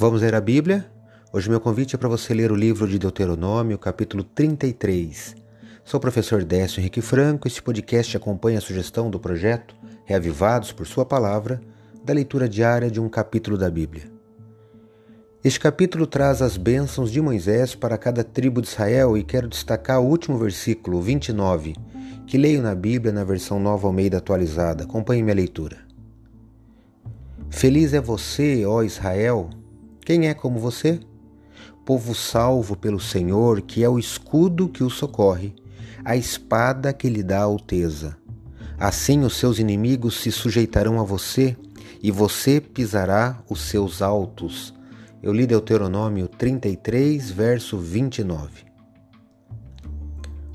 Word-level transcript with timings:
Vamos 0.00 0.22
ler 0.22 0.34
a 0.34 0.40
Bíblia? 0.40 0.90
Hoje 1.30 1.50
meu 1.50 1.60
convite 1.60 1.94
é 1.94 1.98
para 1.98 2.08
você 2.08 2.32
ler 2.32 2.50
o 2.50 2.54
livro 2.54 2.88
de 2.88 2.98
Deuteronômio, 2.98 3.76
capítulo 3.76 4.24
33. 4.24 5.36
Sou 5.84 5.98
o 5.98 6.00
professor 6.00 6.42
Décio 6.42 6.80
Henrique 6.80 7.02
Franco. 7.02 7.46
Este 7.46 7.60
podcast 7.62 8.16
acompanha 8.16 8.56
a 8.56 8.62
sugestão 8.62 9.10
do 9.10 9.20
projeto 9.20 9.76
Reavivados 10.06 10.72
por 10.72 10.86
Sua 10.86 11.04
Palavra, 11.04 11.60
da 12.02 12.14
leitura 12.14 12.48
diária 12.48 12.90
de 12.90 12.98
um 12.98 13.10
capítulo 13.10 13.58
da 13.58 13.68
Bíblia. 13.68 14.10
Este 15.44 15.60
capítulo 15.60 16.06
traz 16.06 16.40
as 16.40 16.56
bênçãos 16.56 17.12
de 17.12 17.20
Moisés 17.20 17.74
para 17.74 17.98
cada 17.98 18.24
tribo 18.24 18.62
de 18.62 18.68
Israel 18.68 19.18
e 19.18 19.22
quero 19.22 19.48
destacar 19.48 20.00
o 20.00 20.06
último 20.06 20.38
versículo, 20.38 21.02
29, 21.02 21.74
que 22.26 22.38
leio 22.38 22.62
na 22.62 22.74
Bíblia 22.74 23.12
na 23.12 23.22
versão 23.22 23.60
Nova 23.60 23.86
Almeida 23.86 24.16
atualizada. 24.16 24.84
Acompanhe 24.84 25.22
minha 25.22 25.36
leitura. 25.36 25.76
Feliz 27.50 27.92
é 27.92 28.00
você, 28.00 28.64
ó 28.64 28.82
Israel, 28.82 29.50
quem 30.10 30.26
é 30.26 30.34
como 30.34 30.58
você? 30.58 30.98
Povo 31.86 32.16
salvo 32.16 32.74
pelo 32.74 32.98
Senhor, 32.98 33.60
que 33.60 33.84
é 33.84 33.88
o 33.88 33.96
escudo 33.96 34.68
que 34.68 34.82
o 34.82 34.90
socorre, 34.90 35.54
a 36.04 36.16
espada 36.16 36.92
que 36.92 37.08
lhe 37.08 37.22
dá 37.22 37.42
alteza. 37.42 38.16
Assim 38.76 39.20
os 39.20 39.36
seus 39.36 39.60
inimigos 39.60 40.20
se 40.20 40.32
sujeitarão 40.32 40.98
a 40.98 41.04
você, 41.04 41.56
e 42.02 42.10
você 42.10 42.60
pisará 42.60 43.40
os 43.48 43.60
seus 43.60 44.02
altos. 44.02 44.74
Eu 45.22 45.32
li 45.32 45.46
Deuteronômio 45.46 46.26
33, 46.26 47.30
verso 47.30 47.78
29. 47.78 48.64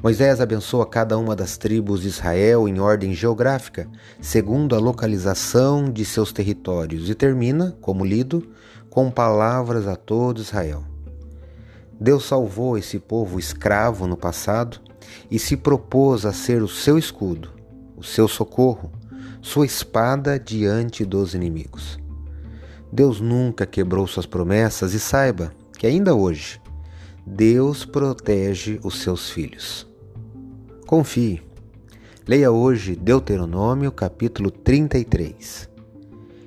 Moisés 0.04 0.42
abençoa 0.42 0.86
cada 0.86 1.18
uma 1.18 1.34
das 1.34 1.56
tribos 1.56 2.02
de 2.02 2.10
Israel 2.10 2.68
em 2.68 2.82
ordem 2.82 3.14
geográfica, 3.14 3.88
segundo 4.20 4.76
a 4.76 4.80
localização 4.80 5.90
de 5.90 6.04
seus 6.04 6.34
territórios, 6.34 7.10
e 7.10 7.16
termina, 7.16 7.76
como 7.80 8.04
lido, 8.04 8.48
com 8.96 9.12
palavras 9.12 9.90
a 9.90 9.98
todo 9.98 10.40
Israel. 10.40 10.82
Deus 12.00 12.24
salvou 12.24 12.78
esse 12.78 12.98
povo 12.98 13.38
escravo 13.38 14.08
no 14.08 14.16
passado 14.16 14.80
e 15.30 15.38
se 15.38 15.58
propôs 15.58 16.26
a 16.26 16.32
ser 16.32 16.64
o 16.64 16.68
seu 16.70 16.98
escudo, 16.98 17.50
o 17.98 18.02
seu 18.02 18.26
socorro, 18.26 18.90
sua 19.42 19.66
espada 19.66 20.40
diante 20.40 21.04
dos 21.04 21.36
inimigos. 21.36 22.00
Deus 22.90 23.20
nunca 23.20 23.66
quebrou 23.66 24.08
suas 24.08 24.26
promessas 24.26 24.94
e 24.94 25.00
saiba 25.00 25.52
que 25.78 25.86
ainda 25.86 26.16
hoje 26.16 26.62
Deus 27.28 27.84
protege 27.84 28.80
os 28.82 29.02
seus 29.02 29.30
filhos. 29.30 29.86
Confie. 30.88 31.44
Leia 32.26 32.50
hoje 32.50 32.96
Deuteronômio 32.96 33.92
capítulo 33.92 34.50
33. 34.50 35.75